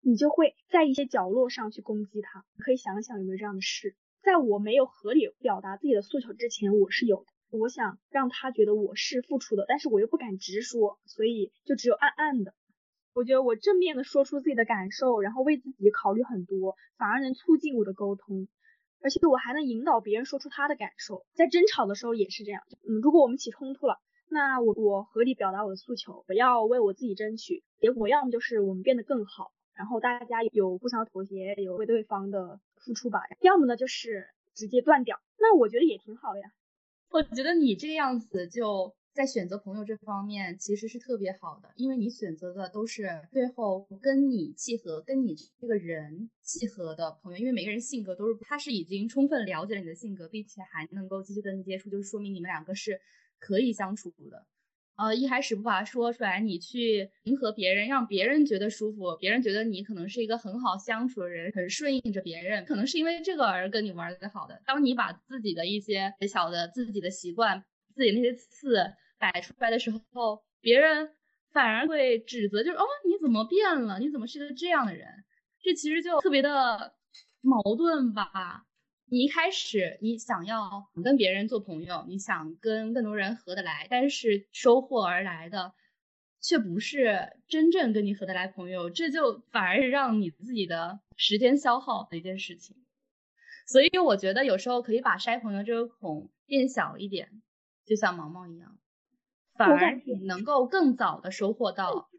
[0.01, 2.45] 你就会在一些角落上去攻击他。
[2.59, 3.95] 可以想想有没有这样的事。
[4.21, 7.57] 在我没有合理表达自己的诉求之前，我是有的。
[7.57, 12.53] 我想让他觉得我是付出的，但是我又不敢直说，所以就只有暗暗的。
[13.13, 18.47] 我觉得我正面的说出自己的感受，然后为自己考虑很多，反而能促进我的沟通，
[19.01, 21.23] 而且我还能引导别人说出他的感受。
[21.33, 23.99] 在争吵的时候也是这样，嗯，如果我们起冲突了，
[24.29, 36.47] 那我我合理表达我的诉求，我要为我自己争取，结果要么就是我们变得更好，然后大家有互相妥协，有为对方的付出吧，要么呢就是直接断掉，那我觉得也挺好的呀。
[37.11, 38.95] 我觉得你这个样子就。
[39.13, 47.37] 在选择朋友这方面，其实是特别好的，因为你选择的都是最后跟你契合、跟你这个人契合的朋友。
[47.37, 52.99] 因为每个人性格都是，他是已经充分了解了你的性格，并且还能够继续跟你接触，就是说明你们两个是
[53.37, 54.47] 可以相处的。
[54.95, 64.59] 呃，一开始不把它说出来，你去迎合别人，让别人觉得舒服，别人觉得你可能是一个很好相处的人，很顺应着别人，可能是因为这个而跟你玩的好的。
[64.65, 68.91] 当你把自己的一些小的自己的习惯、自己那些刺。
[69.31, 71.13] 摆出来的时候，别人
[71.53, 73.97] 反而会指责，就是哦，你怎么变了？
[73.99, 75.07] 你怎么是个这样的人？
[75.61, 76.93] 这其实就特别的
[77.39, 78.65] 矛盾吧。
[79.05, 85.73] 你一开始你想要跟别人做朋友，你想跟更多人合得来，但是收获而来的
[86.41, 92.75] 却不是真正跟你合得来朋友，这就反而是让你自己的时间消耗的一件事情。
[93.67, 97.41] 所以我觉得有时候可以把筛朋友这个孔变小一点，
[97.85, 98.77] 就像毛毛一样。
[99.55, 102.09] 反而你能够更早的收获到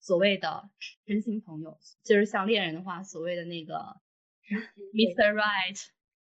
[0.00, 0.68] 所谓的
[1.06, 3.74] 真心朋友，就是像恋人的话，所谓的那个
[4.92, 5.32] Mr.
[5.32, 5.80] Right。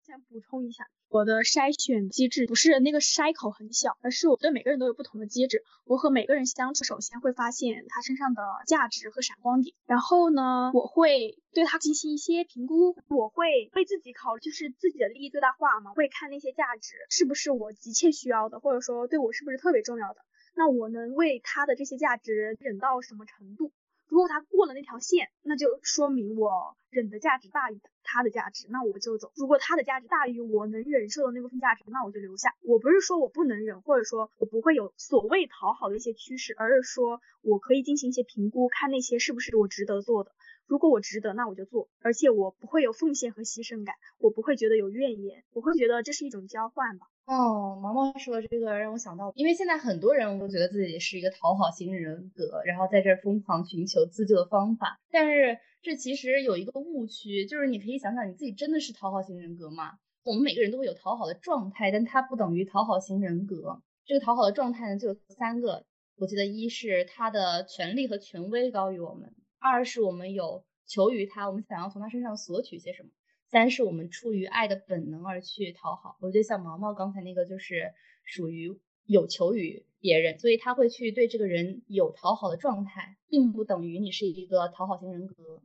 [0.05, 5.63] 想补充一下，我的筛选机制不是那个筛口很小，而是我对每个人都有不同的机制。
[5.85, 20.21] 我和每个人相处，首先会发现他身上的价值和闪光点，然后呢，我会对他进行一些评估，我会为自己考虑，就是自己的利益最大化嘛，会看那些价值是不是我急切需要的，或者说对我是不是特别重要的。
[20.55, 23.73] 那我能为他的这些价值忍到什么程度？
[24.09, 29.33] 如果他过了那条线，那就说明我忍的价值大于他的价值，那我就走。
[29.35, 32.55] 如果他的价值大于我能忍受的那部分价值，那我就留下。
[32.61, 40.33] 我不是说我不能忍，或者说我不会有所谓讨好的一些趋势，而是说我可以进行一些评估，看那些是不是我值得做的。
[40.73, 47.09] 如果我值得，那我就做，而且我不会有奉献和牺牲感，我不会觉得有怨言，我会觉得这是一种交换吧。
[47.27, 59.99] 哦，毛毛说的这个让我想到，因为现在很多人都觉得自己是一个讨好型人格，然后在这儿疯狂寻求自救的方法，但是这其实有一个误区，就是你可以想想你自己真的是讨好型人格吗？
[60.25, 63.83] 我们每个人都会有讨好的状态，但它不等于讨好型人格。
[64.07, 65.85] 这个讨好的状态呢，就有三个，
[66.17, 69.35] 我记得一是他的权利和权威高于我们。
[69.63, 73.11] 二是我们有求于他，我们想要从他身上索取些什么；
[73.49, 76.17] 三是我们出于爱的本能而去讨好。
[76.21, 77.95] 我觉得像毛毛刚才那个就是
[78.25, 85.63] 属于有求于别人，所以他会去对这个人有讨好的状态，并不等于你是一个讨好型人格。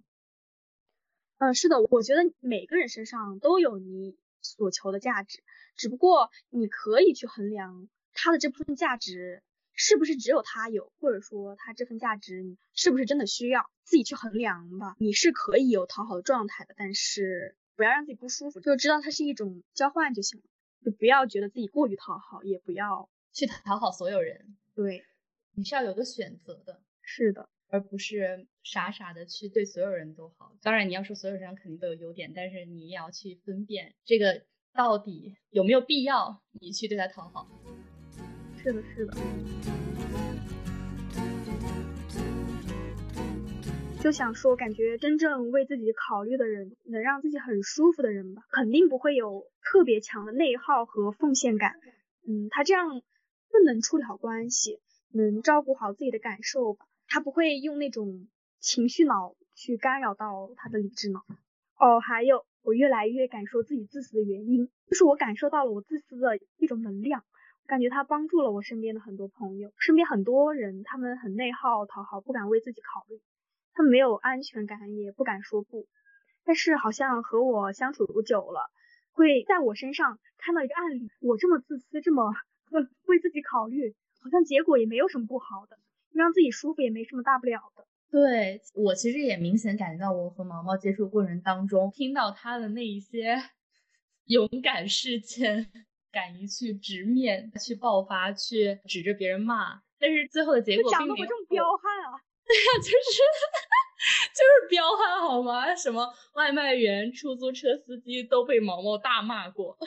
[1.40, 5.42] 嗯，是的，我觉得每个人身上都有你所求的价值，
[5.76, 9.42] 只不过你可以去衡量他的这部分价值。
[9.78, 14.96] 是不是只有他有，或者说他这份价值你是不是真的需要，自己去衡量吧。
[15.00, 20.46] 你是可以有讨好的状态的，但是不要让自己不舒服，就知道它是一种交换就行了，
[20.84, 24.58] 就不要觉得自己过于讨好，也不要去讨好所有人。
[24.74, 25.06] 对，
[25.54, 30.58] 你是要有个选择的，是的，而不是傻傻的去对所有人都好。
[30.64, 37.48] 当然你要说所有人肯定都有优点，但是你也要去分辨这个到底有没有必要你去对他讨好。
[38.64, 39.14] 是的，是的。
[44.04, 51.74] 就想说，感觉真正为自己考虑的人，能让自己很舒服的人吧，肯定不会有特别强的内耗和奉献感。
[52.26, 53.02] 嗯，他这样
[53.50, 54.80] 更能处理好关系，
[55.12, 56.86] 能照顾好自己的感受吧。
[57.08, 58.28] 他不会用那种
[58.60, 61.26] 情绪脑去干扰到他的理智脑。
[61.78, 67.24] 哦，还有，我越来越感受自己自私的原因，就是我感受到了我自私的一种能量。
[67.68, 73.20] 感觉他帮助了我身边的很多朋友，身边很多人，他们很内耗、讨好，不敢为自己考虑，
[73.74, 75.86] 他们没有安全感，也不敢说不。
[76.46, 78.72] 但是好像和我相处久了，
[79.12, 82.34] 会在我身上看到一个案例，我这么自私，这么
[83.06, 85.78] 为自己考虑，好像结果也没有什么不好的，
[86.14, 87.86] 让自己舒服也没什么大不了的。
[88.10, 93.36] 对我其实也明显感觉到，我和毛毛接触过程当中，听到他的那一些
[94.28, 95.70] 勇敢事件。
[96.12, 101.26] 敢于去直面、去爆发、去指着别人骂，但是最后的结果并没有。
[101.26, 102.20] 这么彪悍啊！
[102.48, 103.20] 对呀，就是
[104.34, 105.76] 就是彪悍好吗？
[105.76, 109.78] 什么外卖员、出租车司机都被毛毛大骂过。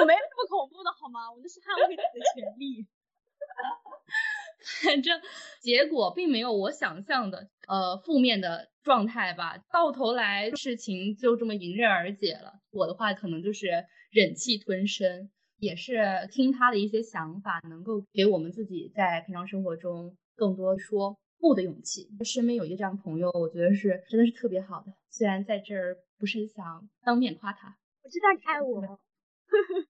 [0.00, 1.30] 我没有这么恐怖的好吗？
[1.30, 2.86] 我那是捍卫自己的权利。
[4.82, 5.20] 反正
[5.60, 9.58] 结果并没有我想象的呃负面的状态吧。
[9.70, 12.54] 到头来事情就这么迎刃而解了。
[12.70, 15.30] 我的话可能就是忍气吞声。
[15.64, 22.08] 也是听他的一些想法，能够给我们自己在平常生活中更多说不的勇气。
[22.24, 24.92] 身边有一个这样的朋友，我觉得是真的是特别好的。
[25.10, 29.00] 虽然在这儿不是想当面夸他，我知道你爱我，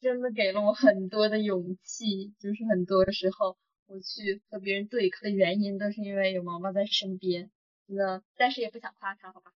[0.00, 2.34] 真的给了我很多的勇气。
[2.38, 7.50] 就是很多时候我去和别人对抗的原因，都是因为有毛毛在身边。
[7.88, 9.52] 真的，但是也不想夸他，好吧。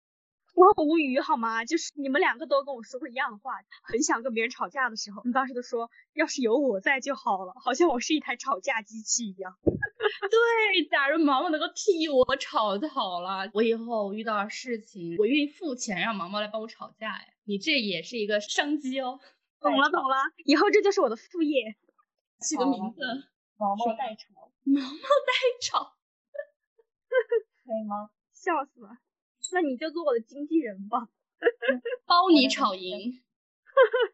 [0.57, 1.63] 我很无语好吗？
[1.65, 3.51] 就是你们两个都跟我说过一样的话，
[3.83, 9.55] 很想跟别人吵架的时候，你当时都说要是有我在就好了，好像我是一台吵架机器一样。
[9.61, 17.11] 对，假如毛毛能够替我吵就好了，我以后遇到事情，我愿意付钱让毛毛来帮我吵架。
[17.11, 19.19] 哎，你这也是一个商机哦。
[19.59, 21.75] 懂了懂了，以后这就是我的副业，
[22.39, 22.99] 起个名字，
[23.57, 25.93] 毛毛代吵，毛毛代吵，
[27.63, 28.09] 可以吗？
[28.33, 28.97] 笑死了。
[29.53, 31.09] 那你就做我的经纪人吧，
[32.05, 33.21] 包你吵赢，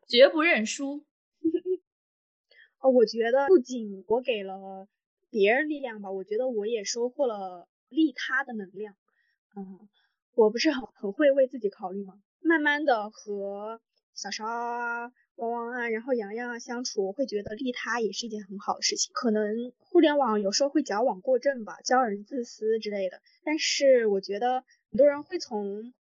[0.08, 1.04] 绝不认输。
[2.80, 4.88] 哦，我觉得不仅我给了
[5.30, 8.96] 别人力量吧，我觉得我也收获了利他的能量。
[9.56, 9.88] 嗯，
[10.36, 12.22] 我不是很很会为自己考虑吗？
[12.42, 13.80] 慢慢的和
[14.14, 19.12] 小勺啊、汪汪啊，然后洋洋啊相处，我会觉得利他也是一件很好的事情。
[19.14, 24.64] 可能互联网有时候会矫枉过正吧，教人自私之类的，但是我觉得。
[24.94, 25.92] 很多人会从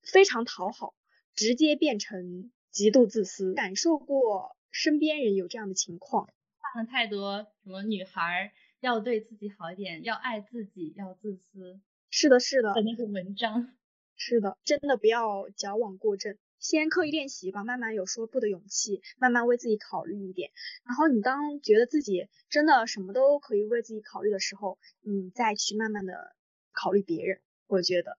[0.00, 0.94] 非常讨好
[1.34, 6.28] 直接变成极度自私，感受过身边人有这样的情况。
[6.72, 11.80] 看了太多什么女孩要对自己好一点，要爱自己，要自私。
[12.10, 13.72] 是的，是的，那个文章。
[14.14, 20.52] 是的，真的不要矫枉过正，先刻意练习吧，慢慢有说不的勇气，慢慢为自己考虑一点。
[20.84, 26.36] 然后你当觉得自己真的什么都可以为自己考虑的时候，你再去慢慢的
[26.70, 27.40] 考虑别人。
[27.66, 28.16] 我觉得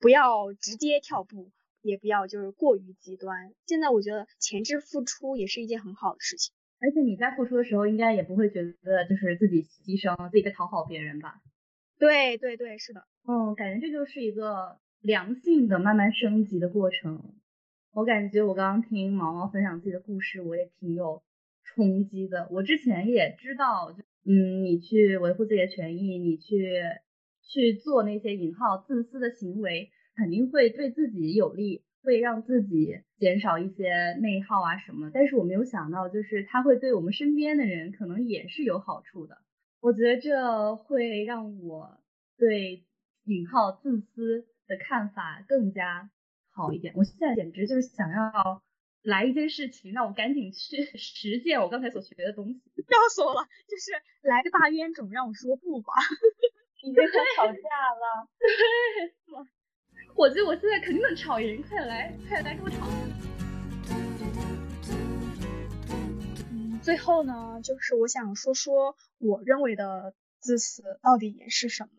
[0.00, 3.52] 不要直接跳步，也不要就是过于极端。
[3.66, 6.52] 现在我觉得前置付出也是一件很好的事情。
[6.80, 11.40] 而且你在付出的时候，应该也不会觉得就是自己牺牲，自己在讨好别人吧？
[11.98, 13.04] 对对对，是的。
[13.28, 14.78] 嗯，感觉这就是一个。
[15.02, 17.22] 良性的慢慢升级的过程，
[17.94, 21.22] 我感觉我刚刚听毛毛分享自己的故事，我也挺有
[21.64, 22.46] 冲击的。
[22.50, 23.96] 我之前也知道，
[24.26, 26.82] 嗯，你去维护自己的权益，你去
[27.52, 35.10] 去做那些引号自私的行为，肯定会对自己有利，会让自己减少一些内耗啊什么。
[35.12, 39.38] 但是我没有想到，就是他会对我们身边的人可能也是有好处的。
[39.80, 41.98] 我觉得这会让我
[42.38, 42.84] 对
[43.24, 44.46] 引号自私。
[44.70, 46.08] 的看法更加
[46.52, 46.94] 好一点。
[46.94, 48.62] 我现在简直就是想要
[49.02, 52.60] 来一件事情，让我赶紧去 实践我刚才所学的东西。
[52.86, 53.90] 笑死我了，就是
[54.22, 55.92] 来个大冤种，让我说不吧。
[56.82, 58.28] 已经在吵架了。
[60.16, 62.88] 我觉得我现在肯定能吵赢，快来，快来跟我吵。
[66.50, 71.90] 嗯，最后呢，就是我想说说我认为的自私到底是什么。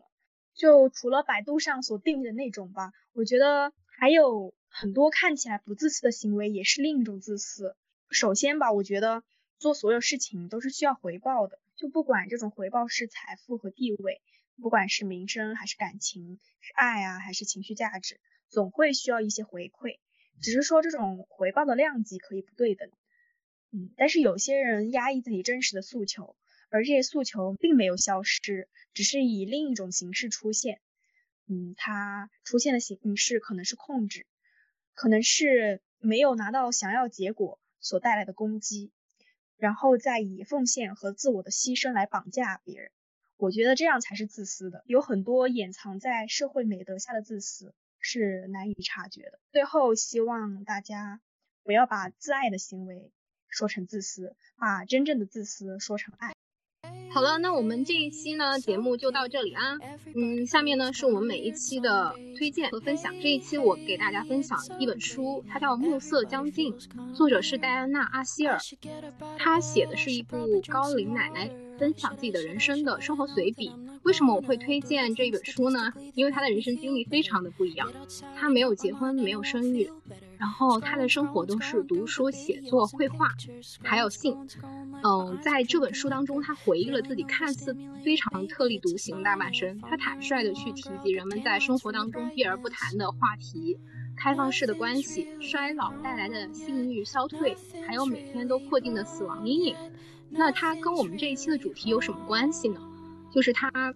[0.54, 7.74] 就除了百度上所定义的那种吧，我觉得还有很多看起来不自私的行为也是另一种自私。
[8.10, 9.22] 首先吧，我觉得
[9.58, 14.20] 做所有事情都是需要回报的，就不管这种回报是财富和地位，
[14.60, 19.98] 不管是名声还是感情，是爱啊还是情绪价值，总会需要一些回馈。
[20.40, 22.90] 只是说这种回报的量级可以不对等。
[23.70, 26.36] 嗯，但是有些人压抑自己真实的诉求。
[26.70, 30.80] 而这些诉求并没有消失，只是以另一种形式出现。
[31.46, 34.26] 嗯，它出现的形式可能是控制，
[34.94, 38.90] 可能是没有拿到想要结果所带来的攻击，
[39.58, 42.90] 然后再以奉献和自我的牺牲来绑架别人。
[43.42, 44.84] 我觉得这样才是自私的。
[44.86, 49.40] 有很多掩藏在社会美德下的自私是难以察觉的。
[49.50, 51.20] 最后，希望大家
[51.64, 53.10] 不要把自爱的行为
[53.48, 56.34] 说成自私，把真正的自私说成爱。
[57.10, 59.76] 好了，那我们这一期呢节目就到这里啊。
[60.14, 63.12] 嗯，下面呢是我们每一期的推荐和分享。
[63.20, 66.72] 这一期我给大家分享一本书，它叫《暮色将近》，
[67.12, 68.56] 作者是戴安娜·阿希尔。
[69.36, 73.72] 她写的是一部高龄奶奶分享自己的人生的生活随笔。
[74.02, 75.92] 为什么我会推荐这一本书呢？
[76.14, 77.92] 因为他的人生经历非常的不一样。
[78.36, 79.90] 他没有结婚，没有生育。
[80.38, 83.28] 然后他的生活都是读书、写作、绘画，
[83.80, 84.36] 还有性。
[85.04, 89.80] 嗯，在这本书当中，他回忆了自己看似非常特立独行的大半生。
[89.80, 93.78] 他坦率的去提及人们在生活当中避而不谈的话题：
[94.16, 97.56] 开放式的关系、衰老带来的性欲消退，
[97.86, 99.76] 还有每天都迫近的死亡阴影。
[100.32, 102.80] 那他跟我们这一期的主题有什么关系呢？
[103.32, 103.94] 就是他。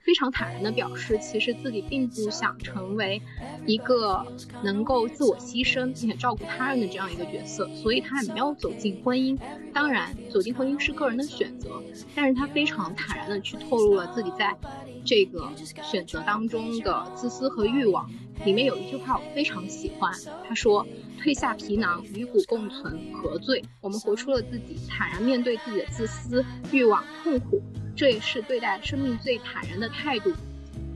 [0.00, 3.20] 非常坦然地表示，其实自己并不想成为
[3.66, 4.24] 一个
[4.62, 9.38] 能够自我牺牲并且照顾他人的这样一个角色，所以他也没有走进婚姻。
[9.74, 11.82] 当然，走进婚姻是个人的选择，
[12.14, 14.56] 但是他非常坦然地去透露了自己在
[15.04, 15.50] 这个
[15.82, 18.10] 选择当中的自私和欲望。
[18.46, 20.10] 里面有一句话我非常喜欢，
[20.48, 20.86] 他说
[21.18, 27.62] ：“褪下皮囊，与骨共存，何罪？”我们活出了自己，坦然面对自己的自私、欲望、痛苦。
[27.96, 30.32] 这也是对待生命最坦然的态度。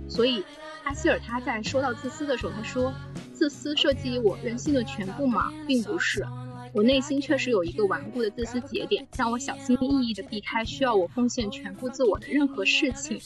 [0.08, 0.44] 所以，
[0.84, 2.94] 阿希尔他在说到自私的时候，他说
[3.34, 5.52] ：“自私涉及我人性的全部吗？
[5.66, 6.24] 并不是。”
[6.72, 13.20] 我内心确实有一个顽固的自私节点，让我小心翼翼地避开需要我奉献全部自我的任何事情。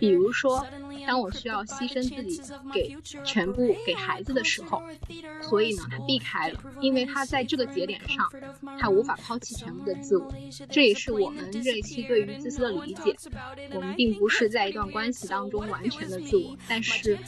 [0.00, 0.66] 比如说，
[1.06, 2.40] 当我需要牺牲自己
[2.72, 4.82] 给全部给孩子的时候，
[5.42, 8.26] 所以呢，他避开了，因为他在这个节点上，
[8.78, 10.32] 他无法抛弃全部的自我。
[10.70, 13.14] 这也是我们这一期对于自私的理解。
[13.74, 17.18] 我们并不是在一段关系当中完全的自我，但是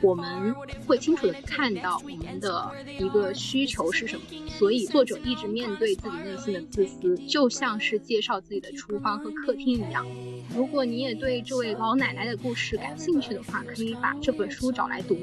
[0.00, 0.54] 我们
[0.86, 4.88] 会清楚地看到我们的一个需求是什么，所以。
[4.94, 10.06] 作者一直面对自己内心的自私，就像是介绍自己的厨房和客厅一样。
[10.54, 15.18] 如果你也对这位老奶奶的故事感兴趣的话，可以把这本书找来读。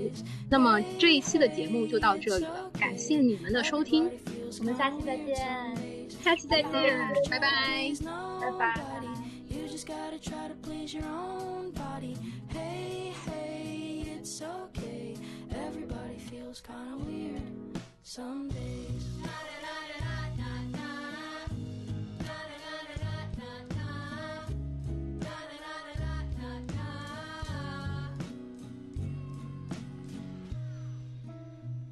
[0.50, 4.12] 那么这一期的节目就到这里了，感谢你们的收听，
[4.60, 5.38] 我们下期再见，
[6.22, 6.98] 下期再见，
[7.30, 7.94] 拜拜，
[8.42, 8.76] 拜拜。
[18.04, 19.11] Someday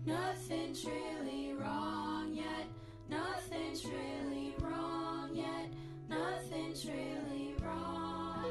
[0.09, 2.65] Nothing's really wrong yet.
[3.11, 5.69] Nothing's really wrong yet.
[6.09, 8.43] Nothing's really wrong.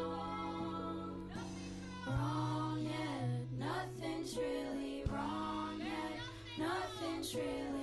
[2.07, 3.59] Wrong yet.
[3.59, 6.21] Nothing's really wrong yet.
[6.57, 7.78] Nothing's really